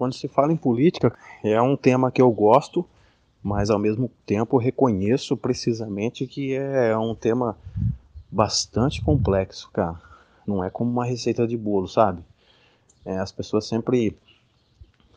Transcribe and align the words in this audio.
Quando 0.00 0.14
se 0.14 0.28
fala 0.28 0.50
em 0.50 0.56
política, 0.56 1.14
é 1.44 1.60
um 1.60 1.76
tema 1.76 2.10
que 2.10 2.22
eu 2.22 2.30
gosto, 2.30 2.86
mas 3.42 3.68
ao 3.68 3.78
mesmo 3.78 4.10
tempo 4.24 4.56
reconheço 4.56 5.36
precisamente 5.36 6.26
que 6.26 6.54
é 6.54 6.96
um 6.96 7.14
tema 7.14 7.54
bastante 8.30 9.04
complexo, 9.04 9.68
cara. 9.70 10.00
Não 10.46 10.64
é 10.64 10.70
como 10.70 10.90
uma 10.90 11.04
receita 11.04 11.46
de 11.46 11.54
bolo, 11.54 11.86
sabe? 11.86 12.22
É, 13.04 13.18
as 13.18 13.30
pessoas 13.30 13.66
sempre 13.66 14.16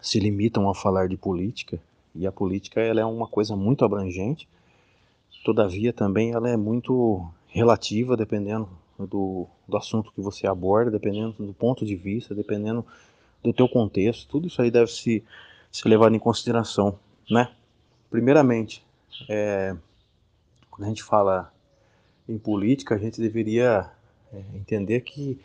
se 0.02 0.20
limitam 0.20 0.70
a 0.70 0.76
falar 0.76 1.08
de 1.08 1.16
política 1.16 1.80
e 2.14 2.28
a 2.28 2.32
política 2.34 2.82
ela 2.82 3.00
é 3.00 3.06
uma 3.06 3.26
coisa 3.26 3.56
muito 3.56 3.86
abrangente. 3.86 4.50
Todavia 5.46 5.94
também 5.94 6.34
ela 6.34 6.50
é 6.50 6.58
muito 6.58 7.26
relativa, 7.48 8.18
dependendo 8.18 8.68
do, 9.00 9.48
do 9.66 9.78
assunto 9.78 10.12
que 10.12 10.20
você 10.20 10.46
aborda, 10.46 10.92
dependendo 10.92 11.36
do 11.40 11.54
ponto 11.54 11.86
de 11.86 11.96
vista, 11.96 12.36
dependendo 12.36 12.86
do 13.44 13.54
teu 13.54 13.68
contexto. 13.68 14.28
Tudo 14.28 14.48
isso 14.48 14.62
aí 14.62 14.72
deve 14.72 14.92
se 14.92 15.24
ser 15.72 15.90
levado 15.90 16.16
em 16.16 16.20
consideração, 16.20 16.98
né? 17.30 17.52
Primeiramente, 18.10 18.84
é, 19.28 19.76
quando 20.70 20.86
a 20.86 20.90
gente 20.90 21.04
fala 21.04 21.52
em 22.30 22.38
política, 22.38 22.96
a 22.96 22.98
gente 22.98 23.20
deveria 23.20 23.92
é, 24.32 24.38
entender 24.56 25.02
que 25.02 25.40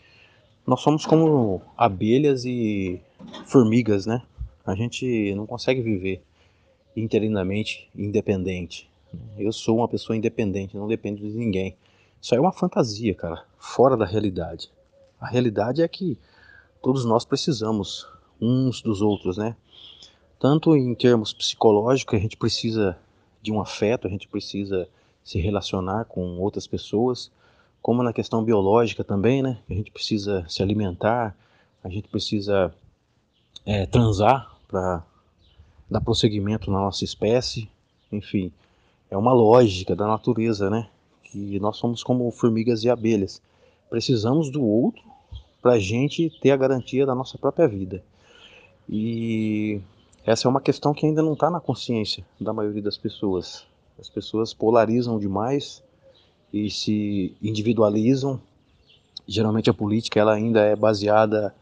nós 0.67 0.81
somos 0.81 1.07
como 1.07 1.63
abelhas 1.77 2.45
e 2.45 3.01
formigas, 3.47 4.07
né? 4.07 4.23
A 4.67 4.75
gente 4.75 5.35
não 5.35 5.47
consegue 5.47 5.81
viver 5.81 6.23
interinamente 6.95 7.89
independente. 7.97 8.89
Eu 9.39 9.53
sou 9.53 9.79
uma 9.79 9.89
pessoa 9.89 10.17
independente, 10.17 10.77
não 10.77 10.87
dependo 10.87 11.21
de 11.21 11.35
ninguém. 11.35 11.75
Isso 12.21 12.35
é 12.35 12.41
uma 12.41 12.53
fantasia, 12.53 13.15
cara, 13.15 13.47
fora 13.59 13.97
da 13.97 14.05
realidade. 14.05 14.71
A 15.19 15.27
realidade 15.27 15.83
é 15.83 15.89
que 15.89 16.19
todos 16.83 17.05
nós 17.05 17.25
precisamos 17.25 18.07
uns 18.41 18.81
dos 18.81 19.03
outros, 19.03 19.37
né? 19.37 19.57
Tanto 20.39 20.77
em 20.77 20.95
termos 20.95 21.33
psicológicos, 21.33 22.17
a 22.17 22.23
gente 22.23 22.37
precisa 22.37 22.97
de 23.43 23.53
um 23.53 23.61
afeto, 23.61 24.07
a 24.07 24.11
gente 24.11 24.29
precisa 24.29 24.89
se 25.25 25.41
relacionar 25.41 26.05
com 26.05 26.39
outras 26.39 26.67
pessoas, 26.67 27.31
como 27.83 28.03
na 28.03 28.13
questão 28.13 28.45
biológica 28.45 29.03
também, 29.03 29.43
né? 29.43 29.59
A 29.69 29.75
gente 29.75 29.91
precisa 29.91 30.45
se 30.49 30.63
alimentar, 30.63 31.37
a 31.83 31.89
gente 31.89 32.09
precisa 32.09 32.73
é, 33.67 33.87
transar 33.87 34.57
para 34.69 35.03
dar 35.91 36.01
prosseguimento 36.01 36.71
na 36.71 36.79
nossa 36.79 37.05
espécie, 37.05 37.69
enfim, 38.13 38.53
é 39.11 39.17
uma 39.17 39.33
lógica 39.33 39.97
da 39.97 40.07
natureza, 40.07 40.71
né? 40.71 40.89
Que 41.25 41.59
nós 41.59 41.77
somos 41.77 42.03
como 42.03 42.31
formigas 42.31 42.85
e 42.85 42.91
abelhas, 42.91 43.43
precisamos 43.91 44.51
do 44.51 44.65
outro 44.65 45.03
para 45.69 45.75
a 45.75 45.79
gente 45.79 46.31
ter 46.41 46.51
a 46.51 46.57
garantia 46.57 47.05
da 47.05 47.15
nossa 47.15 47.37
própria 47.37 47.69
vida. 47.69 48.03
E 48.89 49.83
essa 50.25 50.49
é 50.49 50.51
uma 50.51 50.63
questão 50.63 50.95
que 50.95 51.05
ainda 51.05 51.21
não 51.21 51.35
está 51.35 51.51
na 51.51 51.61
consciência 51.61 52.25
da 52.41 52.55
maioria 52.55 52.81
das 52.81 52.97
pessoas. 52.97 53.67
As 54.01 54.09
pessoas 54.09 54.55
polarizam 54.55 55.19
demais 55.19 55.83
e 56.51 56.71
se 56.71 57.37
individualizam. 57.43 58.41
Geralmente 59.27 59.69
a 59.69 59.75
política 59.75 60.19
ela 60.19 60.33
ainda 60.33 60.61
é 60.63 60.75
baseada 60.75 61.55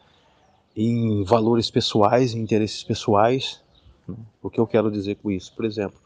em 0.77 1.25
valores 1.25 1.69
pessoais, 1.69 2.33
em 2.33 2.39
interesses 2.39 2.85
pessoais. 2.85 3.61
Né? 4.07 4.15
O 4.41 4.49
que 4.49 4.61
eu 4.61 4.69
quero 4.69 4.89
dizer 4.89 5.17
com 5.17 5.33
isso? 5.33 5.53
Por 5.53 5.65
exemplo, 5.65 5.99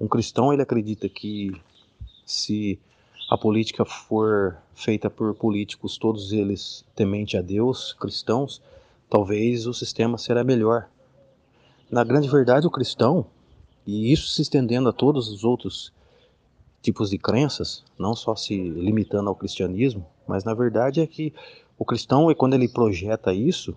um 0.00 0.08
cristão 0.08 0.54
ele 0.54 0.62
acredita 0.62 1.06
que 1.06 1.54
se 2.24 2.78
a 3.28 3.36
política 3.36 3.84
for 3.84 4.56
feita 4.74 5.10
por 5.10 5.34
políticos, 5.34 5.98
todos 5.98 6.32
eles 6.32 6.84
temente 6.94 7.36
a 7.36 7.42
Deus, 7.42 7.92
cristãos, 7.92 8.62
talvez 9.10 9.66
o 9.66 9.74
sistema 9.74 10.16
será 10.16 10.44
melhor. 10.44 10.88
Na 11.90 12.04
grande 12.04 12.28
verdade, 12.28 12.66
o 12.66 12.70
cristão, 12.70 13.26
e 13.84 14.12
isso 14.12 14.28
se 14.28 14.42
estendendo 14.42 14.88
a 14.88 14.92
todos 14.92 15.28
os 15.28 15.42
outros 15.42 15.92
tipos 16.80 17.10
de 17.10 17.18
crenças, 17.18 17.84
não 17.98 18.14
só 18.14 18.36
se 18.36 18.56
limitando 18.56 19.28
ao 19.28 19.34
cristianismo, 19.34 20.06
mas 20.26 20.44
na 20.44 20.54
verdade 20.54 21.00
é 21.00 21.06
que 21.06 21.34
o 21.76 21.84
cristão, 21.84 22.32
quando 22.34 22.54
ele 22.54 22.68
projeta 22.68 23.32
isso, 23.32 23.76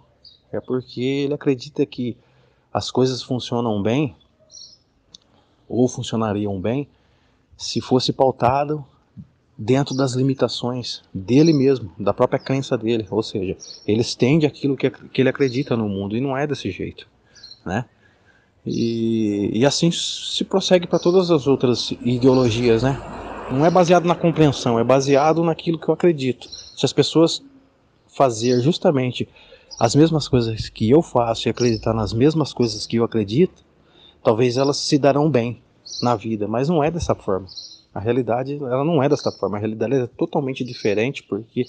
é 0.51 0.59
porque 0.59 1.01
ele 1.01 1.33
acredita 1.33 1.85
que 1.85 2.15
as 2.71 2.91
coisas 2.91 3.23
funcionam 3.23 3.81
bem, 3.81 4.15
ou 5.67 5.87
funcionariam 5.87 6.59
bem, 6.61 6.87
se 7.57 7.81
fosse 7.81 8.13
pautado 8.13 8.85
dentro 9.61 9.93
das 9.93 10.13
limitações 10.13 11.01
dele 11.13 11.51
mesmo, 11.51 11.91
da 11.99 12.13
própria 12.13 12.39
crença 12.39 12.77
dele. 12.77 13.05
Ou 13.11 13.21
seja, 13.21 13.57
ele 13.85 13.99
estende 13.99 14.45
aquilo 14.45 14.77
que, 14.77 14.89
que 14.89 15.21
ele 15.21 15.27
acredita 15.27 15.75
no 15.75 15.89
mundo, 15.89 16.15
e 16.15 16.21
não 16.21 16.37
é 16.37 16.47
desse 16.47 16.71
jeito. 16.71 17.05
Né? 17.65 17.83
E, 18.65 19.51
e 19.53 19.65
assim 19.65 19.91
se 19.91 20.45
prossegue 20.45 20.87
para 20.87 20.97
todas 20.97 21.29
as 21.29 21.45
outras 21.45 21.91
ideologias, 22.01 22.83
né? 22.83 22.97
Não 23.51 23.65
é 23.65 23.69
baseado 23.69 24.05
na 24.05 24.15
compreensão, 24.15 24.79
é 24.79 24.83
baseado 24.83 25.43
naquilo 25.43 25.77
que 25.77 25.89
eu 25.89 25.93
acredito. 25.93 26.47
Se 26.47 26.85
as 26.85 26.93
pessoas 26.93 27.43
fazer 28.07 28.61
justamente 28.61 29.27
as 29.79 29.95
mesmas 29.95 30.27
coisas 30.27 30.69
que 30.69 30.89
eu 30.89 31.01
faço 31.01 31.47
e 31.47 31.49
acreditar 31.49 31.93
nas 31.93 32.13
mesmas 32.13 32.53
coisas 32.53 32.85
que 32.85 32.97
eu 32.97 33.03
acredito, 33.03 33.63
talvez 34.23 34.55
elas 34.55 34.77
se 34.77 34.97
darão 34.97 35.29
bem 35.29 35.61
na 36.01 36.15
vida, 36.15 36.47
mas 36.47 36.69
não 36.69 36.83
é 36.83 36.91
dessa 36.91 37.15
forma. 37.15 37.47
A 37.93 37.99
realidade 37.99 38.55
ela 38.55 38.83
não 38.83 39.01
é 39.01 39.09
dessa 39.09 39.31
forma. 39.31 39.57
A 39.57 39.59
realidade 39.59 39.95
é 39.95 40.07
totalmente 40.07 40.63
diferente 40.63 41.23
porque 41.23 41.65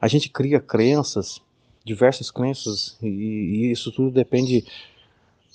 a 0.00 0.08
gente 0.08 0.28
cria 0.28 0.60
crenças, 0.60 1.40
diversas 1.84 2.30
crenças 2.30 2.96
e, 3.02 3.08
e 3.08 3.70
isso 3.70 3.92
tudo 3.92 4.10
depende 4.10 4.64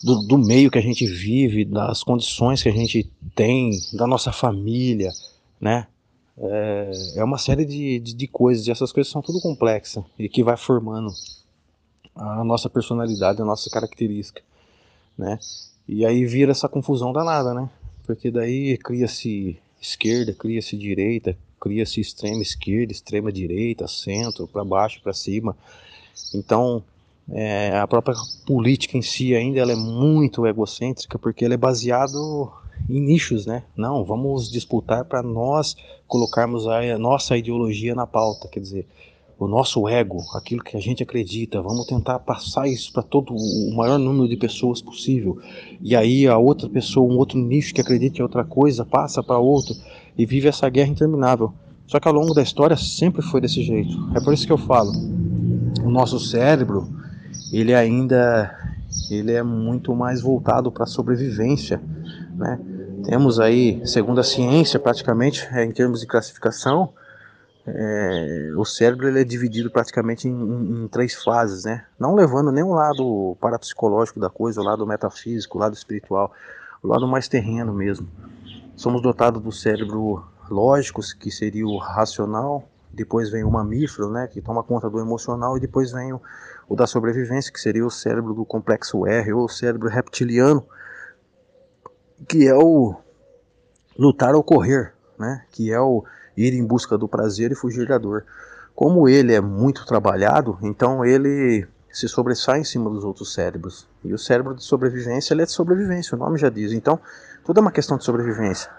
do, 0.04 0.22
do, 0.26 0.38
meio 0.38 0.72
que 0.72 0.78
a 0.78 0.82
gente 0.82 1.06
vive, 1.06 1.66
das 1.66 2.04
condições 2.04 2.64
que 2.64 2.70
a 2.70 2.74
gente 2.74 3.12
tem, 3.36 3.72
da 3.94 4.08
nossa 4.08 4.32
família, 4.32 5.12
né? 5.60 5.88
É, 6.38 6.92
é 7.18 7.24
uma 7.24 7.38
série 7.38 7.66
de, 7.66 8.00
de, 8.00 8.14
de, 8.14 8.28
coisas, 8.28 8.66
e 8.66 8.72
essas 8.72 8.94
coisas 8.94 9.12
são 9.12 9.22
tudo 9.22 9.42
complexas 9.42 10.02
e 10.18 10.30
que 10.30 10.42
vai 10.42 10.56
formando 10.56 11.12
a 12.16 12.44
nossa 12.46 12.70
personalidade, 12.70 13.42
a 13.42 13.46
nossa 13.46 13.70
característica, 13.70 14.42
né? 15.18 15.38
E 15.88 16.06
aí 16.06 16.26
vira 16.26 16.52
essa 16.52 16.70
confusão 16.70 17.12
danada, 17.12 17.54
né? 17.54 17.70
Porque 18.06 18.32
daí 18.32 18.78
cria-se 18.78 19.60
esquerda, 19.82 20.34
cria-se 20.34 20.78
direita, 20.78 21.38
cria-se 21.60 22.00
extrema 22.00 22.42
esquerda, 22.42 22.92
extrema 22.92 23.32
direita, 23.32 23.88
centro, 23.88 24.48
para 24.48 24.64
baixo, 24.64 25.02
para 25.02 25.14
cima. 25.14 25.56
Então, 26.34 26.84
é, 27.32 27.78
a 27.78 27.88
própria 27.88 28.16
política 28.46 28.98
em 28.98 29.02
si 29.02 29.36
ainda 29.36 29.60
ela 29.60 29.72
é 29.72 29.76
muito 29.76 30.46
egocêntrica 30.48 31.20
porque 31.20 31.46
ela 31.46 31.54
é 31.54 31.58
baseado 31.58 32.52
em 32.90 33.00
nichos, 33.00 33.46
né? 33.46 33.64
Não, 33.76 34.04
vamos 34.04 34.52
disputar 34.52 35.06
para 35.06 35.22
nós 35.22 35.76
colocarmos 36.08 36.68
a, 36.68 36.98
nossa 36.98 37.38
ideologia 37.38 37.94
na 37.94 38.08
pauta, 38.08 38.48
quer 38.48 38.60
dizer, 38.60 38.88
o 39.40 39.48
nosso 39.48 39.88
ego, 39.88 40.18
aquilo 40.36 40.62
que 40.62 40.76
a 40.76 40.80
gente 40.82 41.02
acredita, 41.02 41.62
vamos 41.62 41.86
tentar 41.86 42.20
passar 42.20 42.68
isso 42.68 42.92
para 42.92 43.02
todo 43.02 43.34
o 43.34 43.74
maior 43.74 43.98
número 43.98 44.28
de 44.28 44.36
pessoas 44.36 44.82
possível. 44.82 45.40
E 45.82 45.96
aí 45.96 46.28
a 46.28 46.38
outra 46.38 46.68
pessoa, 46.68 47.10
um 47.10 47.18
outro 47.18 47.40
nicho 47.40 47.74
que 47.74 47.80
acredita 47.80 48.20
em 48.20 48.22
outra 48.22 48.44
coisa, 48.44 48.86
passa 48.86 49.24
para 49.24 49.38
outro 49.38 49.74
e 50.18 50.26
vive 50.26 50.50
essa 50.50 50.68
guerra 50.70 50.90
interminável. 50.90 51.54
Só 51.88 52.00
que 52.00 52.08
ao 52.08 52.14
longo 52.14 52.34
da 52.34 52.44
história 52.44 52.76
sempre 52.76 53.22
foi 53.22 53.40
desse 53.40 53.64
jeito. 53.64 53.98
É 54.14 54.20
por 54.20 54.34
isso 54.34 54.46
que 54.46 54.52
eu 54.52 54.58
falo, 54.58 54.92
o 55.84 55.90
nosso 55.90 56.20
cérebro 56.20 56.90
ele 57.52 57.74
ainda 57.74 58.56
ele 59.10 59.32
é 59.32 59.42
muito 59.42 59.96
mais 59.96 60.22
voltado 60.22 60.72
para 60.72 60.84
a 60.84 60.88
sobrevivência, 60.88 61.82
né? 62.36 62.60
Temos 63.06 63.40
aí, 63.40 63.82
segundo 63.86 64.20
a 64.20 64.24
ciência, 64.24 64.78
praticamente, 64.78 65.48
é, 65.54 65.64
em 65.64 65.72
termos 65.72 66.02
de 66.02 66.08
classificação, 66.08 66.90
é, 67.76 68.52
o 68.56 68.66
cérebro 68.66 69.08
ele 69.08 69.22
é 69.22 69.24
dividido 69.24 69.70
praticamente 69.70 70.28
em, 70.28 70.32
em, 70.32 70.84
em, 70.84 70.88
três 70.88 71.16
fases, 71.16 71.66
né? 71.66 71.86
Não 72.00 72.16
levando 72.16 72.50
o 72.50 72.74
lado 72.74 73.38
parapsicológico 73.40 74.20
da 74.20 74.30
coisa, 74.30 74.62
o 74.62 74.64
lado 74.64 74.86
metafísico, 74.86 75.58
o 75.58 75.62
lado 75.62 75.74
espiritual, 75.74 76.32
o 76.82 76.88
lado 76.88 77.08
mais 77.08 77.28
terreno 77.28 77.74
mesmo. 77.74 78.08
Somos 78.76 79.02
dotados 79.02 79.42
do 79.42 79.52
cérebro 79.52 80.24
lógico, 80.50 81.02
que 81.20 81.30
seria 81.30 81.66
o 81.66 81.78
racional, 81.78 82.68
depois 82.92 83.30
vem 83.30 83.44
o 83.44 83.52
mamífero, 83.52 84.10
né, 84.10 84.28
que 84.28 84.42
toma 84.42 84.64
conta 84.64 84.90
do 84.90 85.00
emocional, 85.00 85.58
e 85.58 85.60
depois 85.60 85.92
vem 85.92 86.14
o, 86.14 86.22
o 86.68 86.76
da 86.76 86.88
sobrevivência, 86.88 87.52
que 87.52 87.60
seria 87.60 87.86
o 87.86 87.92
cérebro 87.92 88.34
do 88.34 88.46
complexo 88.46 89.06
R, 89.06 89.34
ou 89.34 89.46
o 89.46 89.50
cérebro 89.50 89.90
reptiliano, 89.90 90.66
que 92.28 92.48
é 92.48 92.56
o 92.56 92.96
lutar 93.98 94.34
ou 94.34 94.44
correr, 94.44 94.94
né, 95.18 95.46
que 95.52 95.72
é 95.72 95.80
o 95.80 96.04
ir 96.40 96.54
em 96.54 96.66
busca 96.66 96.98
do 96.98 97.08
prazer 97.08 97.52
e 97.52 97.56
fugir 97.56 97.88
da 97.88 97.98
dor. 97.98 98.26
Como 98.76 99.10
ele 99.10 99.34
é 99.34 99.42
muito 99.42 99.86
trabalhado, 99.86 100.58
então 100.62 101.04
ele 101.04 101.68
se 101.92 102.08
sobressai 102.08 102.60
em 102.60 102.64
cima 102.64 102.90
dos 102.90 103.04
outros 103.04 103.34
cérebros. 103.34 103.88
E 104.04 104.14
o 104.14 104.18
cérebro 104.18 104.56
de 104.56 104.64
sobrevivência, 104.64 105.34
ele 105.34 105.42
é 105.42 105.46
de 105.46 105.52
sobrevivência, 105.52 106.16
o 106.16 106.20
nome 106.20 106.38
já 106.38 106.50
diz. 106.50 106.72
Então, 106.72 107.00
tudo 107.44 107.60
é 107.60 107.62
uma 107.62 107.72
questão 107.72 107.98
de 107.98 108.04
sobrevivência. 108.04 108.70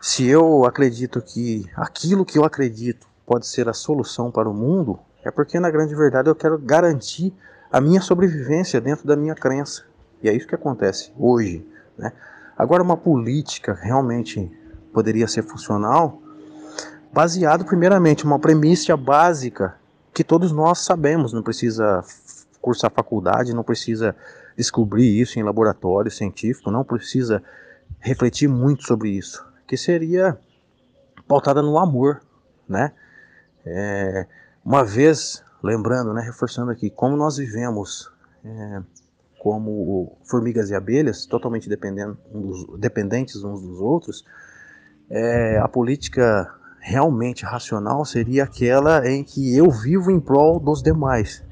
Se 0.00 0.26
eu 0.26 0.64
acredito 0.64 1.20
que 1.20 1.66
aquilo 1.74 2.24
que 2.24 2.38
eu 2.38 2.44
acredito 2.44 3.06
pode 3.26 3.46
ser 3.46 3.68
a 3.68 3.72
solução 3.72 4.30
para 4.30 4.48
o 4.48 4.54
mundo, 4.54 4.98
é 5.24 5.30
porque 5.30 5.58
na 5.58 5.70
grande 5.70 5.94
verdade 5.94 6.28
eu 6.28 6.34
quero 6.34 6.58
garantir 6.58 7.34
a 7.70 7.80
minha 7.80 8.00
sobrevivência 8.00 8.80
dentro 8.80 9.06
da 9.06 9.16
minha 9.16 9.34
crença. 9.34 9.84
E 10.22 10.28
é 10.28 10.34
isso 10.34 10.46
que 10.46 10.54
acontece 10.54 11.12
hoje. 11.18 11.66
Né? 11.96 12.12
Agora, 12.56 12.82
uma 12.82 12.96
política 12.96 13.72
realmente 13.74 14.50
poderia 14.92 15.28
ser 15.28 15.42
funcional 15.42 16.20
baseado, 17.12 17.64
primeiramente, 17.64 18.24
uma 18.24 18.38
premissa 18.38 18.96
básica 18.96 19.76
que 20.12 20.24
todos 20.24 20.52
nós 20.52 20.80
sabemos, 20.80 21.32
não 21.32 21.42
precisa 21.42 22.02
cursar 22.60 22.90
faculdade, 22.90 23.54
não 23.54 23.62
precisa 23.62 24.16
descobrir 24.56 25.20
isso 25.20 25.38
em 25.38 25.42
laboratório 25.42 26.10
científico, 26.10 26.70
não 26.70 26.84
precisa 26.84 27.42
refletir 28.00 28.48
muito 28.48 28.84
sobre 28.84 29.10
isso, 29.10 29.46
que 29.66 29.76
seria 29.76 30.38
pautada 31.26 31.62
no 31.62 31.78
amor, 31.78 32.20
né? 32.68 32.92
É, 33.64 34.26
uma 34.64 34.84
vez, 34.84 35.44
lembrando, 35.62 36.12
né, 36.12 36.22
reforçando 36.22 36.70
aqui, 36.70 36.90
como 36.90 37.16
nós 37.16 37.36
vivemos 37.36 38.10
é, 38.44 38.82
como 39.38 40.18
formigas 40.24 40.70
e 40.70 40.74
abelhas, 40.74 41.26
totalmente 41.26 41.68
dependentes 41.68 43.36
uns 43.44 43.62
dos 43.62 43.80
outros, 43.80 44.24
é, 45.08 45.58
a 45.58 45.68
política 45.68 46.52
realmente 46.80 47.44
racional 47.44 48.04
seria 48.04 48.44
aquela 48.44 49.08
em 49.08 49.22
que 49.22 49.56
eu 49.56 49.70
vivo 49.70 50.10
em 50.10 50.20
prol 50.20 50.58
dos 50.60 50.82
demais. 50.82 51.44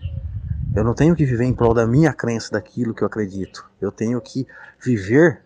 Eu 0.75 0.85
não 0.85 0.95
tenho 0.95 1.17
que 1.17 1.25
viver 1.25 1.45
em 1.45 1.55
prol 1.55 1.73
da 1.73 1.87
minha 1.87 2.13
crença, 2.13 2.53
daquilo 2.53 2.95
que 2.95 3.03
eu 3.03 3.07
acredito. 3.07 3.69
Eu 3.81 3.91
tenho 3.91 4.21
que 4.21 4.47
viver 4.79 5.43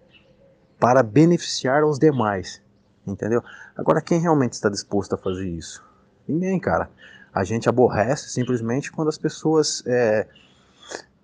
para 0.78 1.02
beneficiar 1.02 1.84
os 1.84 1.98
demais. 1.98 2.60
Entendeu? 3.06 3.42
Agora, 3.76 4.00
quem 4.00 4.20
realmente 4.20 4.54
está 4.54 4.68
disposto 4.68 5.14
a 5.14 5.18
fazer 5.18 5.48
isso? 5.48 5.84
Ninguém, 6.26 6.58
cara. 6.58 6.90
A 7.32 7.44
gente 7.44 7.68
aborrece 7.68 8.28
simplesmente 8.30 8.90
quando 8.90 9.08
as 9.08 9.18
pessoas 9.18 9.84
é, 9.86 10.26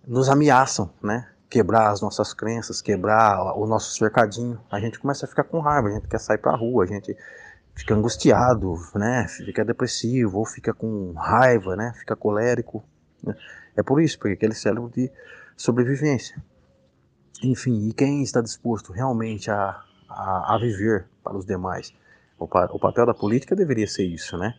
nos 0.07 0.29
ameaçam, 0.29 0.91
né? 1.03 1.29
Quebrar 1.51 1.91
as 1.91 2.01
nossas 2.01 2.33
crenças, 2.33 2.81
quebrar 2.81 3.57
o 3.57 3.67
nosso 3.67 3.97
cercadinho. 3.97 4.61
A 4.71 4.79
gente 4.79 4.99
começa 4.99 5.27
a 5.27 5.29
ficar 5.29 5.45
com 5.45 5.61
raiva, 5.61 5.89
a 5.89 5.93
gente 5.93 6.09
quer 6.09 6.21
sair 6.21 6.39
pra 6.39 6.55
rua, 6.55 6.85
a 6.85 6.87
gente 6.87 7.17
fica 7.77 7.95
angustiado, 7.95 8.75
né? 8.95 9.29
Fica 9.29 9.65
depressivo, 9.65 10.39
ou 10.39 10.47
fica 10.47 10.73
com 10.73 11.13
raiva, 11.13 11.77
né? 11.77 11.93
Fica 11.99 12.17
colérico. 12.17 12.83
Né? 13.23 13.35
É 13.77 13.83
por 13.83 14.01
isso, 14.01 14.19
porque 14.19 14.33
aquele 14.33 14.55
cérebro 14.55 14.91
de 14.91 15.13
sobrevivência. 15.57 16.43
Enfim, 17.43 17.87
e 17.87 17.93
quem 17.93 18.23
está 18.23 18.41
disposto 18.41 18.93
realmente 18.93 19.51
a, 19.51 19.83
a, 20.09 20.55
a 20.55 20.59
viver 20.59 21.07
para 21.23 21.37
os 21.37 21.45
demais? 21.45 21.93
O, 22.39 22.45
o, 22.45 22.79
papel 22.79 23.05
da 23.05 23.15
política 23.15 23.55
deveria 23.55 23.87
ser 23.87 24.05
isso, 24.05 24.39
né? 24.39 24.55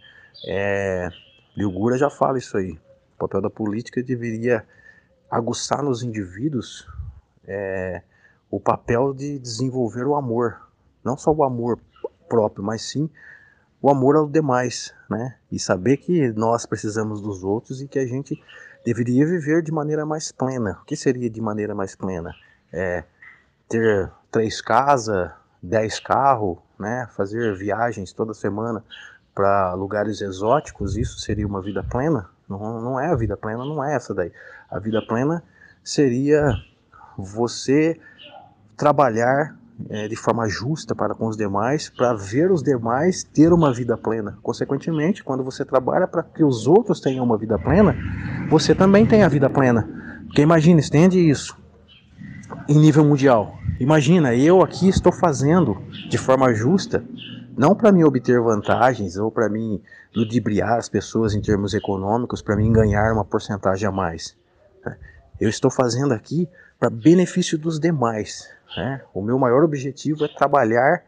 É, 0.47 1.09
Gura 1.57 1.97
já 1.97 2.09
fala 2.09 2.37
isso 2.37 2.55
aí. 2.55 2.79
O 3.15 3.17
papel 3.17 3.41
da 3.41 3.49
política 3.49 4.01
deveria 4.03 4.63
aguçar 5.29 5.83
nos 5.83 6.03
indivíduos 6.03 6.87
é, 7.45 8.03
o 8.49 8.59
papel 8.59 9.11
de 9.13 9.39
desenvolver 9.39 10.05
o 10.05 10.15
amor. 10.15 10.61
Não 11.03 11.17
só 11.17 11.31
o 11.31 11.43
amor 11.43 11.79
próprio, 12.27 12.63
mas 12.63 12.81
sim 12.81 13.09
o 13.81 13.89
amor 13.89 14.15
aos 14.15 14.31
demais, 14.31 14.93
né? 15.09 15.35
E 15.51 15.59
saber 15.59 15.97
que 15.97 16.29
nós 16.33 16.65
precisamos 16.65 17.21
dos 17.21 17.43
outros 17.43 17.81
e 17.81 17.87
que 17.87 17.99
a 17.99 18.07
gente 18.07 18.41
deveria 18.83 19.25
viver 19.25 19.61
de 19.61 19.71
maneira 19.71 20.05
mais 20.05 20.31
plena. 20.31 20.79
O 20.81 20.85
que 20.85 20.95
seria 20.95 21.29
de 21.29 21.41
maneira 21.41 21.75
mais 21.75 21.95
plena? 21.95 22.33
É, 22.71 23.03
ter 23.69 24.11
três 24.31 24.61
casas, 24.61 25.31
dez 25.61 25.99
carros, 25.99 26.57
né? 26.79 27.07
Fazer 27.15 27.55
viagens 27.55 28.11
toda 28.13 28.33
semana 28.33 28.83
para 29.33 29.73
lugares 29.73 30.21
exóticos, 30.21 30.97
isso 30.97 31.19
seria 31.19 31.45
uma 31.45 31.61
vida 31.61 31.83
plena? 31.83 32.29
Não, 32.49 32.81
não 32.81 32.99
é 32.99 33.07
a 33.07 33.15
vida 33.15 33.37
plena, 33.37 33.63
não 33.63 33.83
é 33.83 33.93
essa 33.93 34.13
daí. 34.13 34.31
A 34.69 34.79
vida 34.79 35.01
plena 35.05 35.43
seria 35.83 36.53
você 37.17 37.99
trabalhar 38.75 39.56
é, 39.89 40.07
de 40.07 40.15
forma 40.15 40.47
justa 40.47 40.95
para 40.95 41.13
com 41.13 41.27
os 41.27 41.37
demais, 41.37 41.89
para 41.89 42.13
ver 42.13 42.51
os 42.51 42.63
demais 42.63 43.23
ter 43.23 43.53
uma 43.53 43.73
vida 43.73 43.97
plena. 43.97 44.37
Consequentemente, 44.41 45.23
quando 45.23 45.43
você 45.43 45.63
trabalha 45.63 46.07
para 46.07 46.23
que 46.23 46.43
os 46.43 46.67
outros 46.67 46.99
tenham 46.99 47.23
uma 47.23 47.37
vida 47.37 47.57
plena, 47.59 47.95
você 48.49 48.73
também 48.73 49.05
tem 49.05 49.23
a 49.23 49.27
vida 49.27 49.49
plena. 49.49 49.87
Porque 50.25 50.41
imagina, 50.41 50.79
estende 50.79 51.19
isso 51.19 51.55
em 52.67 52.77
nível 52.79 53.05
mundial. 53.05 53.57
Imagina, 53.79 54.33
eu 54.35 54.61
aqui 54.61 54.89
estou 54.89 55.11
fazendo 55.11 55.77
de 56.09 56.17
forma 56.17 56.53
justa, 56.53 57.03
não 57.55 57.75
para 57.75 57.91
me 57.91 58.03
obter 58.03 58.41
vantagens 58.41 59.17
ou 59.17 59.31
para 59.31 59.49
mim 59.49 59.81
ludibriar 60.15 60.77
as 60.77 60.89
pessoas 60.89 61.33
em 61.33 61.41
termos 61.41 61.73
econômicos, 61.73 62.41
para 62.41 62.55
mim 62.55 62.71
ganhar 62.71 63.13
uma 63.13 63.23
porcentagem 63.23 63.87
a 63.87 63.91
mais. 63.91 64.35
Eu 65.39 65.49
estou 65.49 65.69
fazendo 65.69 66.13
aqui 66.13 66.49
para 66.79 66.89
benefício 66.89 67.57
dos 67.57 67.79
demais. 67.79 68.49
Né? 68.75 69.01
O 69.13 69.21
meu 69.21 69.37
maior 69.39 69.63
objetivo 69.63 70.25
é 70.25 70.27
trabalhar 70.27 71.03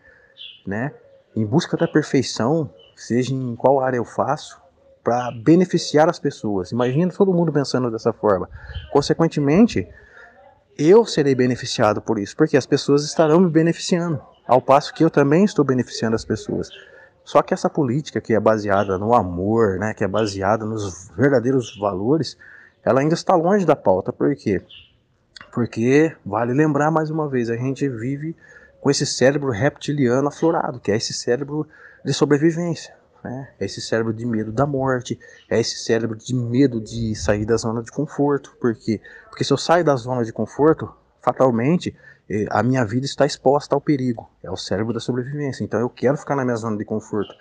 né, 0.65 0.93
em 1.35 1.45
busca 1.45 1.75
da 1.75 1.87
perfeição, 1.87 2.69
seja 2.95 3.33
em 3.33 3.55
qual 3.55 3.79
área 3.79 3.97
eu 3.97 4.05
faço, 4.05 4.61
para 5.03 5.31
beneficiar 5.31 6.09
as 6.09 6.19
pessoas. 6.19 6.71
Imagina 6.71 7.11
todo 7.11 7.33
mundo 7.33 7.51
pensando 7.51 7.89
dessa 7.89 8.13
forma. 8.13 8.49
Consequentemente, 8.91 9.87
eu 10.77 11.05
serei 11.05 11.35
beneficiado 11.35 12.01
por 12.01 12.19
isso, 12.19 12.35
porque 12.35 12.55
as 12.55 12.65
pessoas 12.65 13.03
estarão 13.03 13.39
me 13.39 13.49
beneficiando, 13.49 14.21
ao 14.47 14.61
passo 14.61 14.93
que 14.93 15.03
eu 15.03 15.09
também 15.09 15.43
estou 15.43 15.65
beneficiando 15.65 16.15
as 16.15 16.25
pessoas. 16.25 16.69
Só 17.23 17.41
que 17.41 17.53
essa 17.53 17.69
política 17.69 18.19
que 18.19 18.33
é 18.33 18.39
baseada 18.39 18.97
no 18.97 19.13
amor, 19.13 19.77
né, 19.77 19.93
que 19.93 20.03
é 20.03 20.07
baseada 20.07 20.65
nos 20.65 21.09
verdadeiros 21.15 21.77
valores, 21.77 22.37
ela 22.83 23.01
ainda 23.01 23.13
está 23.13 23.35
longe 23.35 23.65
da 23.65 23.75
pauta. 23.75 24.11
Por 24.11 24.35
quê? 24.35 24.61
Porque, 25.53 26.15
vale 26.25 26.53
lembrar 26.53 26.91
mais 26.91 27.09
uma 27.09 27.27
vez, 27.27 27.49
a 27.49 27.55
gente 27.55 27.87
vive 27.87 28.35
com 28.79 28.89
esse 28.89 29.05
cérebro 29.05 29.51
reptiliano 29.51 30.27
aflorado, 30.27 30.79
que 30.79 30.91
é 30.91 30.95
esse 30.95 31.13
cérebro 31.13 31.67
de 32.03 32.13
sobrevivência. 32.13 32.93
Né? 33.23 33.49
É 33.59 33.65
esse 33.65 33.81
cérebro 33.81 34.13
de 34.13 34.25
medo 34.25 34.51
da 34.51 34.65
morte, 34.65 35.19
é 35.49 35.59
esse 35.59 35.77
cérebro 35.79 36.15
de 36.17 36.33
medo 36.33 36.79
de 36.79 37.15
sair 37.15 37.45
da 37.45 37.57
zona 37.57 37.83
de 37.83 37.91
conforto. 37.91 38.55
Por 38.59 38.75
quê? 38.75 39.01
Porque 39.29 39.43
se 39.43 39.51
eu 39.51 39.57
saio 39.57 39.83
da 39.83 39.95
zona 39.95 40.23
de 40.23 40.31
conforto, 40.31 40.89
fatalmente 41.21 41.95
eh, 42.29 42.45
a 42.49 42.63
minha 42.63 42.85
vida 42.85 43.05
está 43.05 43.25
exposta 43.25 43.75
ao 43.75 43.81
perigo. 43.81 44.29
É 44.41 44.49
o 44.49 44.55
cérebro 44.55 44.93
da 44.93 44.99
sobrevivência. 44.99 45.63
Então 45.63 45.79
eu 45.79 45.89
quero 45.89 46.17
ficar 46.17 46.35
na 46.35 46.45
minha 46.45 46.55
zona 46.55 46.77
de 46.77 46.85
conforto. 46.85 47.33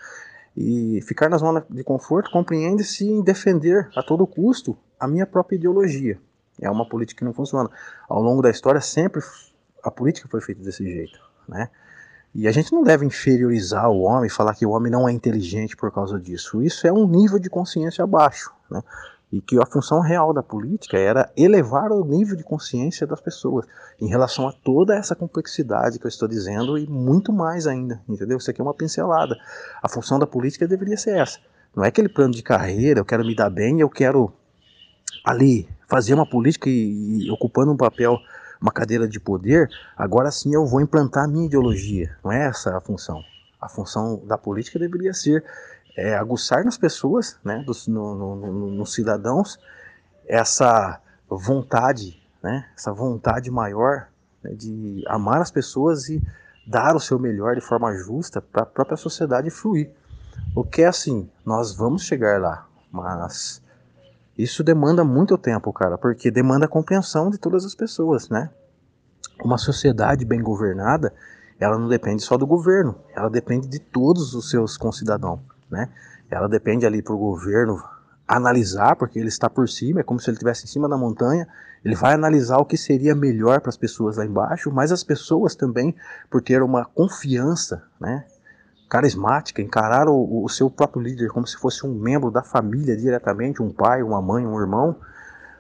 E 0.57 1.01
ficar 1.03 1.29
na 1.29 1.39
zona 1.39 1.65
de 1.71 1.85
conforto 1.85 2.31
compreende-se 2.33 3.09
em 3.09 3.23
defender 3.23 3.89
a 3.95 4.03
todo 4.03 4.27
custo 4.27 4.77
a 4.99 5.07
minha 5.07 5.27
própria 5.27 5.57
ideologia. 5.57 6.19
É 6.61 6.71
uma 6.71 6.89
política 6.89 7.19
que 7.19 7.25
não 7.25 7.33
funciona. 7.33 7.71
Ao 8.09 8.21
longo 8.21 8.43
da 8.43 8.51
história, 8.51 8.81
sempre 8.81 9.23
a 9.83 9.91
política 9.91 10.29
foi 10.29 10.41
feita 10.41 10.63
desse 10.63 10.85
jeito, 10.85 11.19
né? 11.49 11.69
E 12.35 12.47
a 12.47 12.53
gente 12.53 12.73
não 12.73 12.83
deve 12.83 13.07
inferiorizar 13.07 13.91
o 13.91 14.03
homem, 14.03 14.29
falar 14.29 14.55
que 14.55 14.67
o 14.67 14.71
homem 14.71 14.93
não 14.93 15.09
é 15.09 15.13
inteligente 15.13 15.77
por 15.77 15.91
causa 15.91 16.21
disso. 16.21 16.63
Isso 16.63 16.87
é 16.87 16.93
um 16.93 17.07
nível 17.07 17.39
de 17.39 17.49
consciência 17.49 18.05
abaixo, 18.05 18.53
né? 18.71 18.83
E 19.31 19.41
que 19.41 19.61
a 19.61 19.67
função 19.67 20.01
real 20.01 20.33
da 20.33 20.43
política 20.43 20.97
era 20.97 21.31
elevar 21.37 21.91
o 21.93 22.05
nível 22.05 22.35
de 22.37 22.43
consciência 22.43 23.07
das 23.07 23.21
pessoas 23.21 23.67
em 24.01 24.09
relação 24.09 24.49
a 24.49 24.53
toda 24.53 24.95
essa 24.95 25.15
complexidade 25.15 25.99
que 25.99 26.07
eu 26.07 26.09
estou 26.09 26.27
dizendo 26.27 26.79
e 26.79 26.87
muito 26.87 27.33
mais 27.33 27.67
ainda, 27.67 28.01
entendeu? 28.09 28.39
Isso 28.39 28.51
aqui 28.51 28.61
é 28.61 28.65
uma 28.65 28.73
pincelada. 28.73 29.37
A 29.83 29.89
função 29.89 30.19
da 30.19 30.27
política 30.27 30.67
deveria 30.67 30.97
ser 30.97 31.19
essa. 31.19 31.39
Não 31.77 31.85
é 31.85 31.89
aquele 31.89 32.09
plano 32.09 32.33
de 32.33 32.43
carreira, 32.43 33.01
eu 33.01 33.05
quero 33.05 33.25
me 33.25 33.35
dar 33.35 33.51
bem, 33.51 33.81
eu 33.81 33.91
quero 33.91 34.33
ali 35.29 35.69
fazer 35.87 36.15
uma 36.15 36.27
política 36.27 36.71
e, 36.71 37.27
e, 37.27 37.31
ocupando 37.31 37.71
um 37.71 37.77
papel, 37.77 38.19
uma 38.61 38.73
cadeira 38.73 39.07
de 39.07 39.21
poder, 39.21 39.69
agora 39.97 40.31
sim 40.31 40.55
eu 40.55 40.67
vou 40.67 40.81
implantar 40.81 41.25
a 41.25 41.29
minha 41.29 41.47
ideologia. 41.47 42.17
Não 42.25 42.33
é 42.33 42.47
essa 42.47 42.77
a 42.77 42.81
função. 42.81 43.23
A 43.61 43.69
função 43.69 44.23
da 44.25 44.39
política 44.39 44.79
deveria 44.79 45.13
ser 45.13 45.45
é, 45.97 46.15
aguçar 46.17 46.65
nas 46.65 46.79
pessoas, 46.79 47.39
né, 47.45 47.63
dos, 47.67 47.87
no, 47.87 48.15
no, 48.15 48.37
no, 48.37 48.71
nos 48.71 48.95
cidadãos, 48.95 49.59
essa 50.27 51.01
vontade, 51.29 52.23
né, 52.43 52.67
essa 52.75 52.93
vontade 52.93 53.51
maior 53.51 54.09
né, 54.43 54.53
de 54.55 55.05
amar 55.09 55.43
as 55.43 55.51
pessoas 55.51 56.09
e 56.09 56.23
dar 56.67 56.97
o 56.97 57.01
seu 57.01 57.19
melhor 57.19 57.55
de 57.55 57.61
forma 57.61 57.95
justa 57.95 58.41
para 58.41 58.63
a 58.63 58.67
própria 58.67 58.97
sociedade 58.97 59.51
fluir. 59.51 59.91
O 60.55 60.65
que 60.65 60.83
é 60.83 60.87
assim, 60.87 61.29
nós 61.45 61.75
vamos 61.75 62.03
chegar 62.03 62.41
lá, 62.41 62.67
mas 62.93 63.61
isso 64.39 64.63
demanda 64.63 65.03
muito 65.03 65.37
tempo, 65.37 65.73
cara, 65.73 65.99
porque 65.99 66.31
demanda 66.31 66.67
a 66.67 66.69
compreensão 66.69 67.29
de 67.29 67.39
todas 67.39 67.65
as 67.65 67.75
pessoas, 67.75 68.29
né? 68.29 68.49
Uma 69.43 69.59
sociedade 69.59 70.25
bem 70.25 70.41
governada, 70.41 71.13
ela 71.59 71.77
não 71.77 71.89
depende 71.89 72.23
só 72.23 72.37
do 72.37 72.47
governo, 72.47 72.95
ela 73.17 73.29
depende 73.29 73.67
de 73.67 73.81
todos 73.81 74.35
os 74.35 74.49
seus 74.49 74.77
concidadãos, 74.77 75.41
né? 75.69 75.89
Ela 76.31 76.49
depende 76.49 76.87
ali 76.87 77.03
para 77.03 77.15
o 77.15 77.19
governo 77.19 77.83
analisar, 78.29 78.95
porque 78.95 79.19
ele 79.19 79.29
está 79.29 79.51
por 79.51 79.69
cima, 79.69 80.01
é 80.01 80.03
como 80.05 80.21
se 80.21 80.31
ele 80.31 80.37
estivesse 80.37 80.65
em 80.65 80.69
cima 80.69 80.89
da 80.89 80.97
montanha, 80.97 81.49
ele 81.85 81.97
vai 81.97 82.15
analisar 82.15 82.59
o 82.59 82.65
que 82.65 82.77
seria 82.77 83.15
melhor 83.15 83.61
para 83.61 83.71
as 83.71 83.77
pessoas 83.77 84.19
lá 84.19 84.25
embaixo, 84.25 84.71
mas 84.71 84.93
as 84.93 85.03
pessoas 85.03 85.57
também, 85.57 85.97
por 86.31 86.43
ter 86.43 86.63
uma 86.63 86.85
confiança, 86.85 87.83
né? 87.99 88.25
Carismática, 88.89 89.61
encarar 89.61 90.09
o, 90.09 90.45
o, 90.45 90.49
seu 90.49 90.71
próprio 90.71 91.03
líder 91.03 91.29
como 91.29 91.47
se 91.47 91.57
fosse 91.57 91.87
um 91.87 91.93
membro 91.95 92.31
da 92.31 92.43
família 92.43 92.97
diretamente, 92.97 93.63
um 93.63 93.71
pai, 93.71 94.03
uma 94.03 94.23
mãe, 94.23 94.47
um 94.47 94.59
irmão, 94.59 94.97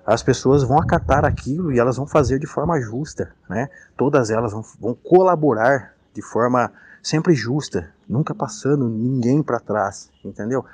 as 0.06 0.22
pessoas 0.22 0.62
vão 0.62 0.78
acatar 0.78 1.24
aquilo 1.24 1.70
e 1.70 1.78
elas 1.78 1.96
vão 1.96 2.06
fazer 2.06 2.38
de 2.38 2.46
forma 2.46 2.80
justa, 2.80 3.30
né? 3.48 3.68
Todas 3.96 4.30
elas 4.30 4.52
vão, 4.52 4.64
vão 4.80 4.94
colaborar 4.94 5.92
de 6.14 6.22
forma 6.22 6.72
sempre 7.02 7.34
justa, 7.34 7.92
nunca 8.08 8.34
passando 8.34 8.88
ninguém 8.88 9.42
para 9.42 9.60
trás, 9.60 10.10
entendeu? 10.24 10.64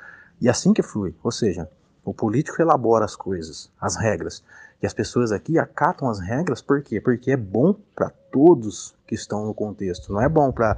E 0.40 0.48
assim 0.48 0.72
que 0.72 0.82
flui, 0.82 1.14
ou 1.22 1.32
seja, 1.32 1.68
o 2.04 2.14
político 2.14 2.62
elabora 2.62 3.04
as 3.04 3.16
coisas, 3.16 3.72
as 3.80 3.96
regras, 3.96 4.44
e 4.80 4.86
as 4.86 4.92
pessoas 4.92 5.32
aqui 5.32 5.58
acatam 5.58 6.08
as 6.08 6.20
regras 6.20 6.62
por 6.62 6.82
quê? 6.82 7.00
Porque 7.00 7.32
é 7.32 7.36
bom 7.36 7.74
para 7.96 8.10
todos 8.30 8.94
que 9.06 9.14
estão 9.14 9.46
no 9.46 9.54
contexto, 9.54 10.12
não 10.12 10.20
é 10.20 10.28
bom 10.28 10.52
para 10.52 10.76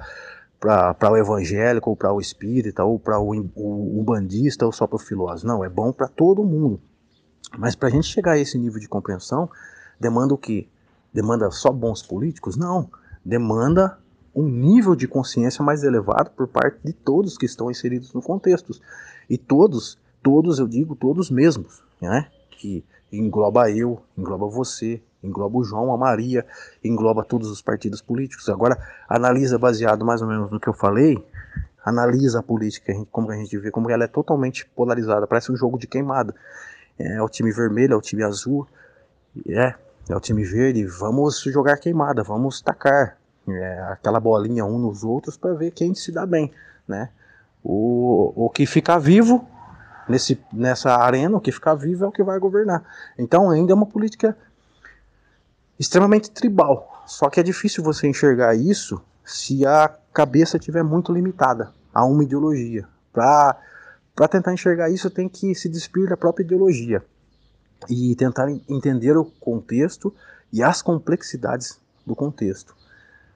para 0.66 1.12
o 1.12 1.16
evangélico, 1.16 1.90
ou 1.90 1.96
para 1.96 2.12
o 2.12 2.20
espírita, 2.20 2.82
ou 2.84 2.98
para 2.98 3.20
o, 3.20 3.32
o, 3.54 4.00
o 4.00 4.02
bandista, 4.02 4.66
ou 4.66 4.72
só 4.72 4.86
para 4.86 4.96
o 4.96 4.98
filósofo. 4.98 5.46
Não, 5.46 5.64
é 5.64 5.68
bom 5.68 5.92
para 5.92 6.08
todo 6.08 6.44
mundo. 6.44 6.80
Mas 7.56 7.76
para 7.76 7.88
a 7.88 7.90
gente 7.90 8.08
chegar 8.08 8.32
a 8.32 8.38
esse 8.38 8.58
nível 8.58 8.80
de 8.80 8.88
compreensão, 8.88 9.48
demanda 10.00 10.34
o 10.34 10.38
quê? 10.38 10.68
Demanda 11.12 11.50
só 11.50 11.70
bons 11.70 12.02
políticos? 12.02 12.56
Não. 12.56 12.90
Demanda 13.24 13.98
um 14.34 14.48
nível 14.48 14.96
de 14.96 15.06
consciência 15.06 15.64
mais 15.64 15.84
elevado 15.84 16.30
por 16.30 16.48
parte 16.48 16.80
de 16.84 16.92
todos 16.92 17.38
que 17.38 17.46
estão 17.46 17.70
inseridos 17.70 18.12
no 18.12 18.20
contexto. 18.20 18.72
E 19.30 19.38
todos, 19.38 19.98
todos 20.22 20.58
eu 20.58 20.66
digo 20.66 20.96
todos 20.96 21.30
mesmos, 21.30 21.82
né? 22.00 22.28
Que 22.50 22.84
engloba 23.12 23.70
eu, 23.70 24.02
engloba 24.18 24.46
você, 24.46 25.00
engloba 25.26 25.58
o 25.58 25.64
João, 25.64 25.92
a 25.92 25.96
Maria, 25.96 26.46
engloba 26.82 27.24
todos 27.24 27.50
os 27.50 27.60
partidos 27.60 28.00
políticos. 28.00 28.48
Agora, 28.48 28.78
analisa 29.08 29.58
baseado 29.58 30.04
mais 30.04 30.22
ou 30.22 30.28
menos 30.28 30.50
no 30.50 30.60
que 30.60 30.68
eu 30.68 30.72
falei, 30.72 31.22
analisa 31.84 32.40
a 32.40 32.42
política, 32.42 32.92
como 33.12 33.30
a 33.30 33.36
gente 33.36 33.56
vê, 33.58 33.70
como 33.70 33.90
ela 33.90 34.04
é 34.04 34.08
totalmente 34.08 34.66
polarizada, 34.74 35.26
parece 35.26 35.52
um 35.52 35.56
jogo 35.56 35.78
de 35.78 35.86
queimada. 35.86 36.34
É 36.98 37.20
o 37.22 37.28
time 37.28 37.52
vermelho, 37.52 37.94
é 37.94 37.96
o 37.96 38.00
time 38.00 38.22
azul, 38.24 38.66
é, 39.48 39.74
é 40.08 40.16
o 40.16 40.20
time 40.20 40.44
verde, 40.44 40.84
vamos 40.84 41.42
jogar 41.42 41.76
queimada, 41.76 42.22
vamos 42.22 42.60
tacar 42.60 43.18
é, 43.48 43.80
aquela 43.92 44.18
bolinha 44.18 44.64
um 44.64 44.78
nos 44.78 45.04
outros 45.04 45.36
para 45.36 45.54
ver 45.54 45.70
quem 45.70 45.94
se 45.94 46.10
dá 46.10 46.26
bem, 46.26 46.50
né? 46.88 47.10
O, 47.62 48.32
o 48.46 48.50
que 48.50 48.64
ficar 48.66 48.98
vivo 48.98 49.46
nesse, 50.08 50.40
nessa 50.52 50.96
arena, 50.96 51.36
o 51.36 51.40
que 51.40 51.52
ficar 51.52 51.74
vivo 51.74 52.04
é 52.04 52.08
o 52.08 52.12
que 52.12 52.22
vai 52.22 52.38
governar. 52.38 52.82
Então 53.18 53.50
ainda 53.50 53.72
é 53.72 53.74
uma 53.74 53.86
política 53.86 54.36
extremamente 55.78 56.30
tribal. 56.30 57.04
Só 57.06 57.28
que 57.30 57.40
é 57.40 57.42
difícil 57.42 57.82
você 57.84 58.08
enxergar 58.08 58.54
isso 58.54 59.00
se 59.24 59.66
a 59.66 59.88
cabeça 60.12 60.56
estiver 60.56 60.82
muito 60.82 61.12
limitada 61.12 61.72
a 61.92 62.04
uma 62.04 62.24
ideologia. 62.24 62.86
Para 63.12 64.28
tentar 64.30 64.52
enxergar 64.52 64.90
isso, 64.90 65.10
tem 65.10 65.28
que 65.28 65.54
se 65.54 65.68
despir 65.68 66.08
da 66.08 66.16
própria 66.16 66.44
ideologia 66.44 67.04
e 67.88 68.14
tentar 68.16 68.50
entender 68.68 69.16
o 69.16 69.24
contexto 69.24 70.14
e 70.52 70.62
as 70.62 70.82
complexidades 70.82 71.78
do 72.04 72.14
contexto. 72.14 72.74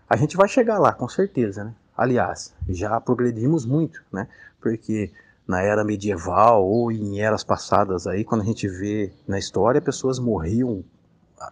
A 0.09 0.17
gente 0.17 0.37
vai 0.37 0.49
chegar 0.49 0.79
lá, 0.79 0.93
com 0.93 1.09
certeza, 1.09 1.65
né? 1.65 1.75
Aliás, 1.97 2.55
já 2.69 3.01
progredimos 3.01 3.67
muito, 3.67 4.03
né? 4.13 4.27
Porque 4.61 5.13
na 5.47 5.61
era 5.63 5.85
medieval 5.85 6.65
ou 6.65 6.91
em 6.91 7.21
eras 7.21 7.45
passadas 7.45 8.07
aí, 8.07 8.25
quando 8.25 8.41
a 8.41 8.45
gente 8.45 8.69
vê 8.69 9.13
na 9.27 9.39
história, 9.39 9.81
pessoas 9.81 10.19
morriam, 10.19 10.83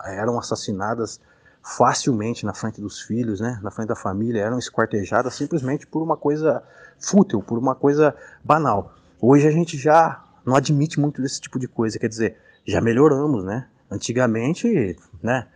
eram 0.05 0.39
assassinadas 0.39 1.21
facilmente 1.63 2.47
na 2.47 2.55
frente 2.55 2.81
dos 2.81 3.01
filhos, 3.01 3.41
né, 3.41 3.59
na 3.63 3.71
frente 3.71 3.89
da 3.89 3.97
família, 3.97 4.43
eram 4.43 4.59
esquartejadas 4.59 5.35
simplesmente 5.35 5.87
por 5.87 6.03
uma 6.03 6.17
coisa 6.17 6.63
fútil, 6.99 7.43
por 7.43 7.59
uma 7.59 7.75
coisa 7.75 8.15
banal. 8.43 8.95
Hoje 9.21 9.47
a 9.47 9.51
gente 9.51 9.77
já 9.77 10.25
não 10.45 10.55
admite 10.55 10.99
muito 10.99 11.21
desse 11.21 11.41
tipo 11.41 11.59
de 11.59 11.69
coisa, 11.69 11.99
quer 11.99 12.09
dizer, 12.09 12.37
já 12.67 12.81
melhoramos, 12.81 13.45
né? 13.45 13.69
Antigamente, 13.91 14.97
né, 15.23 15.47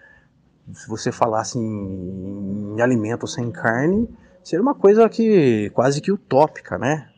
se 0.72 0.88
você 0.88 1.10
falasse 1.10 1.58
em, 1.58 2.74
em 2.76 2.80
alimento 2.80 3.26
sem 3.26 3.50
carne, 3.50 4.08
seria 4.44 4.62
uma 4.62 4.74
coisa 4.74 5.08
que 5.08 5.70
quase 5.70 6.00
que 6.00 6.12
utópica, 6.12 6.78
né? 6.78 7.08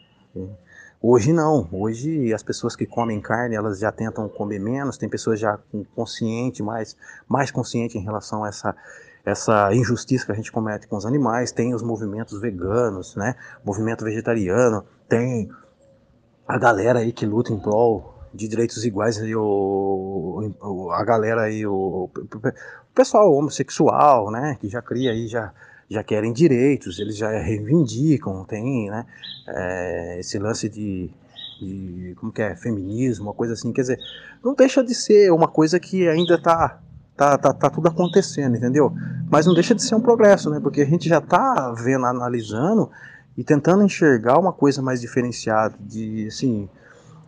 Hoje 1.06 1.34
não, 1.34 1.68
hoje 1.70 2.32
as 2.32 2.42
pessoas 2.42 2.74
que 2.74 2.86
comem 2.86 3.20
carne, 3.20 3.54
elas 3.54 3.78
já 3.78 3.92
tentam 3.92 4.26
comer 4.26 4.58
menos, 4.58 4.96
tem 4.96 5.06
pessoas 5.06 5.38
já 5.38 5.58
consciente, 5.94 6.62
mais, 6.62 6.96
mais 7.28 7.50
consciente 7.50 7.98
em 7.98 8.00
relação 8.02 8.42
a 8.42 8.48
essa, 8.48 8.74
essa 9.22 9.74
injustiça 9.74 10.24
que 10.24 10.32
a 10.32 10.34
gente 10.34 10.50
comete 10.50 10.88
com 10.88 10.96
os 10.96 11.04
animais, 11.04 11.52
tem 11.52 11.74
os 11.74 11.82
movimentos 11.82 12.40
veganos, 12.40 13.16
né, 13.16 13.34
movimento 13.62 14.02
vegetariano, 14.02 14.82
tem 15.06 15.50
a 16.48 16.58
galera 16.58 17.00
aí 17.00 17.12
que 17.12 17.26
luta 17.26 17.52
em 17.52 17.60
prol 17.60 18.14
de 18.32 18.48
direitos 18.48 18.82
iguais 18.82 19.18
aí 19.18 19.36
o, 19.36 20.90
a 20.90 21.04
galera 21.04 21.42
aí 21.42 21.66
o, 21.66 22.08
o 22.14 22.94
pessoal 22.94 23.30
homossexual, 23.30 24.30
né, 24.30 24.56
que 24.58 24.70
já 24.70 24.80
cria 24.80 25.10
aí 25.10 25.28
já 25.28 25.52
já 25.94 26.02
querem 26.02 26.32
direitos, 26.32 26.98
eles 26.98 27.16
já 27.16 27.30
reivindicam, 27.30 28.44
tem 28.44 28.90
né, 28.90 29.06
é, 29.48 30.18
esse 30.20 30.38
lance 30.38 30.68
de, 30.68 31.10
de, 31.60 32.14
como 32.16 32.32
que 32.32 32.42
é, 32.42 32.54
feminismo, 32.56 33.26
uma 33.26 33.34
coisa 33.34 33.54
assim, 33.54 33.72
quer 33.72 33.82
dizer, 33.82 33.98
não 34.44 34.54
deixa 34.54 34.82
de 34.82 34.94
ser 34.94 35.30
uma 35.32 35.48
coisa 35.48 35.80
que 35.80 36.08
ainda 36.08 36.34
está 36.34 36.80
tá, 37.16 37.38
tá, 37.38 37.52
tá 37.52 37.70
tudo 37.70 37.88
acontecendo, 37.88 38.56
entendeu? 38.56 38.92
Mas 39.30 39.46
não 39.46 39.54
deixa 39.54 39.74
de 39.74 39.82
ser 39.82 39.94
um 39.94 40.00
progresso, 40.00 40.50
né, 40.50 40.60
porque 40.60 40.82
a 40.82 40.86
gente 40.86 41.08
já 41.08 41.18
está 41.18 41.72
vendo, 41.72 42.04
analisando 42.04 42.90
e 43.36 43.42
tentando 43.42 43.82
enxergar 43.82 44.38
uma 44.38 44.52
coisa 44.52 44.82
mais 44.82 45.00
diferenciada, 45.00 45.74
de, 45.80 46.26
assim, 46.26 46.68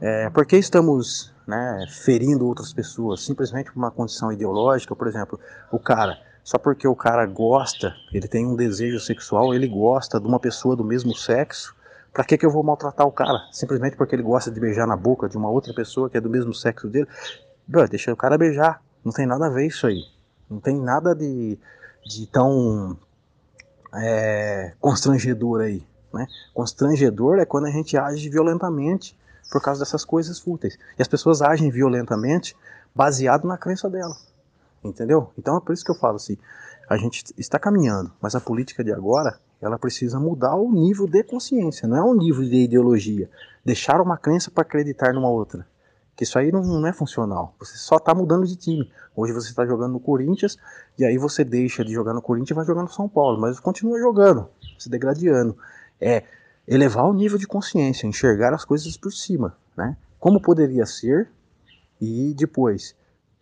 é, 0.00 0.28
por 0.30 0.44
que 0.44 0.56
estamos 0.56 1.32
né, 1.46 1.86
ferindo 1.88 2.46
outras 2.46 2.72
pessoas, 2.72 3.24
simplesmente 3.24 3.72
por 3.72 3.78
uma 3.78 3.90
condição 3.90 4.32
ideológica, 4.32 4.94
por 4.94 5.06
exemplo, 5.06 5.38
o 5.70 5.78
cara 5.78 6.18
só 6.46 6.58
porque 6.58 6.86
o 6.86 6.94
cara 6.94 7.26
gosta, 7.26 7.96
ele 8.12 8.28
tem 8.28 8.46
um 8.46 8.54
desejo 8.54 9.00
sexual, 9.00 9.52
ele 9.52 9.66
gosta 9.66 10.20
de 10.20 10.28
uma 10.28 10.38
pessoa 10.38 10.76
do 10.76 10.84
mesmo 10.84 11.12
sexo, 11.12 11.74
para 12.12 12.22
que, 12.22 12.38
que 12.38 12.46
eu 12.46 12.52
vou 12.52 12.62
maltratar 12.62 13.04
o 13.04 13.10
cara? 13.10 13.36
Simplesmente 13.50 13.96
porque 13.96 14.14
ele 14.14 14.22
gosta 14.22 14.48
de 14.48 14.60
beijar 14.60 14.86
na 14.86 14.96
boca 14.96 15.28
de 15.28 15.36
uma 15.36 15.50
outra 15.50 15.74
pessoa 15.74 16.08
que 16.08 16.16
é 16.16 16.20
do 16.20 16.30
mesmo 16.30 16.54
sexo 16.54 16.86
dele? 16.86 17.08
Bro, 17.66 17.88
deixa 17.88 18.12
o 18.12 18.16
cara 18.16 18.38
beijar. 18.38 18.80
Não 19.04 19.12
tem 19.12 19.26
nada 19.26 19.46
a 19.46 19.50
ver 19.50 19.66
isso 19.66 19.88
aí. 19.88 20.04
Não 20.48 20.60
tem 20.60 20.80
nada 20.80 21.16
de, 21.16 21.58
de 22.06 22.28
tão 22.28 22.96
é, 23.92 24.72
constrangedor 24.78 25.62
aí. 25.62 25.84
Né? 26.14 26.28
Constrangedor 26.54 27.40
é 27.40 27.44
quando 27.44 27.66
a 27.66 27.72
gente 27.72 27.96
age 27.96 28.28
violentamente 28.28 29.18
por 29.50 29.60
causa 29.60 29.80
dessas 29.80 30.04
coisas 30.04 30.38
fúteis. 30.38 30.78
E 30.96 31.02
as 31.02 31.08
pessoas 31.08 31.42
agem 31.42 31.72
violentamente 31.72 32.56
baseado 32.94 33.48
na 33.48 33.58
crença 33.58 33.90
delas. 33.90 34.35
Entendeu? 34.84 35.32
Então 35.36 35.56
é 35.56 35.60
por 35.60 35.72
isso 35.72 35.84
que 35.84 35.90
eu 35.90 35.96
falo 35.96 36.16
assim, 36.16 36.36
a 36.88 36.96
gente 36.96 37.24
está 37.36 37.58
caminhando, 37.58 38.12
mas 38.20 38.34
a 38.34 38.40
política 38.40 38.84
de 38.84 38.92
agora, 38.92 39.40
ela 39.60 39.78
precisa 39.78 40.20
mudar 40.20 40.54
o 40.54 40.70
nível 40.72 41.06
de 41.06 41.22
consciência, 41.24 41.88
não 41.88 41.96
é 41.96 42.02
um 42.02 42.14
nível 42.14 42.44
de 42.44 42.64
ideologia. 42.64 43.28
Deixar 43.64 44.00
uma 44.00 44.16
crença 44.16 44.50
para 44.50 44.62
acreditar 44.62 45.12
numa 45.12 45.28
outra. 45.28 45.66
Que 46.14 46.24
isso 46.24 46.38
aí 46.38 46.50
não, 46.50 46.62
não 46.62 46.86
é 46.86 46.92
funcional. 46.92 47.54
Você 47.58 47.76
só 47.76 47.96
está 47.96 48.14
mudando 48.14 48.46
de 48.46 48.56
time. 48.56 48.90
Hoje 49.14 49.32
você 49.32 49.50
está 49.50 49.66
jogando 49.66 49.92
no 49.92 50.00
Corinthians, 50.00 50.56
e 50.98 51.04
aí 51.04 51.18
você 51.18 51.44
deixa 51.44 51.84
de 51.84 51.92
jogar 51.92 52.14
no 52.14 52.22
Corinthians 52.22 52.50
e 52.50 52.54
vai 52.54 52.64
jogar 52.64 52.82
no 52.82 52.88
São 52.88 53.08
Paulo, 53.08 53.40
mas 53.40 53.60
continua 53.60 53.98
jogando, 53.98 54.48
se 54.78 54.88
degradando. 54.88 55.56
É 56.00 56.22
elevar 56.66 57.04
o 57.04 57.12
nível 57.12 57.38
de 57.38 57.46
consciência, 57.46 58.06
enxergar 58.06 58.54
as 58.54 58.64
coisas 58.64 58.96
por 58.96 59.12
cima, 59.12 59.56
né? 59.76 59.96
Como 60.18 60.40
poderia 60.40 60.86
ser, 60.86 61.28
e 62.00 62.34
depois 62.34 62.94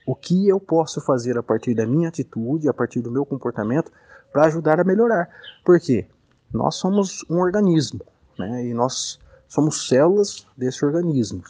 o 0.07 0.15
que 0.15 0.49
eu 0.49 0.61
posso 0.61 1.01
fazer 1.01 1.39
a 1.39 1.43
partir 1.43 1.75
da 1.75 1.87
minha 1.87 2.09
atitude, 2.09 2.69
a 2.69 2.75
partir 2.75 3.01
do 3.01 3.11
meu 3.11 3.25
comportamento, 3.25 3.91
para 4.33 4.47
ajudar 4.47 4.81
a 4.81 4.85
melhorar. 4.85 5.29
Porque 5.65 6.07
nós 6.53 6.77
somos 6.77 7.25
um 7.29 7.39
organismo, 7.39 8.01
né? 8.39 8.67
E 8.67 8.75
nós 8.75 9.19
somos 9.49 9.89
células 9.89 10.47
desse 10.57 10.85
organismo. 10.85 11.43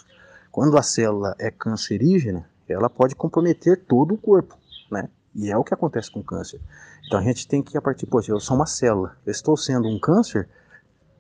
Quando 0.51 0.79
a 0.79 0.83
célula 0.83 1.35
é 1.39 1.51
cancerígena, 1.51 2.49
ela 2.69 2.89
pode 2.89 3.15
comprometer 3.15 3.85
todo 3.85 4.15
o 4.15 4.19
corpo, 4.19 4.57
né? 4.91 5.09
E 5.35 5.51
é 5.51 5.57
o 5.57 5.65
que 5.65 5.75
acontece 5.75 6.11
com 6.11 6.21
o 6.21 6.25
câncer. 6.25 6.61
Então 7.07 7.19
a 7.19 7.23
gente 7.23 7.49
tem 7.49 7.63
que, 7.63 7.77
a 7.77 7.83
partir, 7.83 8.07
poxa, 8.07 8.31
eu 8.31 8.41
sou 8.41 8.57
uma 8.57 8.67
célula, 8.67 9.17
eu 9.27 9.33
estou 9.33 9.57
sendo 9.57 9.89
um 9.89 9.99
câncer, 9.99 10.49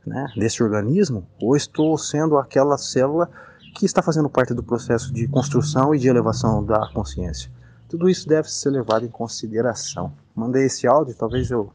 né, 0.06 0.26
desse 0.36 0.62
organismo, 0.62 1.26
ou 1.40 1.56
estou 1.56 1.96
sendo 1.96 2.36
aquela 2.36 2.76
célula 2.76 3.30
que 3.74 3.84
está 3.84 4.00
fazendo 4.00 4.30
parte 4.30 4.54
do 4.54 4.62
processo 4.62 5.12
de 5.12 5.26
construção 5.26 5.94
e 5.94 5.98
de 5.98 6.08
elevação 6.08 6.64
da 6.64 6.88
consciência. 6.92 7.50
Tudo 7.88 8.08
isso 8.08 8.28
deve 8.28 8.50
ser 8.50 8.70
levado 8.70 9.04
em 9.04 9.08
consideração. 9.08 10.12
Mandei 10.34 10.66
esse 10.66 10.86
áudio, 10.86 11.14
talvez 11.14 11.50
eu 11.50 11.72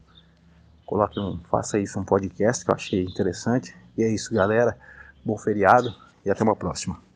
coloque 0.86 1.20
um, 1.20 1.38
faça 1.50 1.78
isso 1.78 2.00
um 2.00 2.04
podcast 2.04 2.64
que 2.64 2.70
eu 2.70 2.74
achei 2.74 3.04
interessante. 3.04 3.76
E 3.96 4.02
é 4.02 4.08
isso, 4.08 4.34
galera. 4.34 4.76
Bom 5.24 5.36
feriado 5.36 5.94
e 6.24 6.30
até 6.30 6.42
uma 6.42 6.56
próxima. 6.56 7.09